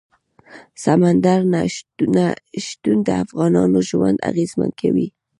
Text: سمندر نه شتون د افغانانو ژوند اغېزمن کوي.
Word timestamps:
سمندر 0.83 1.39
نه 1.53 1.61
شتون 2.65 2.97
د 3.07 3.09
افغانانو 3.23 3.79
ژوند 3.89 4.17
اغېزمن 4.29 4.71
کوي. 4.81 5.07